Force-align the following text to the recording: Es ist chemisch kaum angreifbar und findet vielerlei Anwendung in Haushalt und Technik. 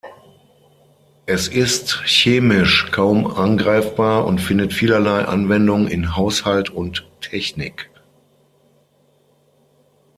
Es 1.27 1.47
ist 1.47 2.01
chemisch 2.07 2.89
kaum 2.91 3.27
angreifbar 3.37 4.25
und 4.25 4.41
findet 4.41 4.73
vielerlei 4.73 5.25
Anwendung 5.25 5.87
in 5.87 6.15
Haushalt 6.15 6.71
und 6.71 7.07
Technik. 7.21 7.87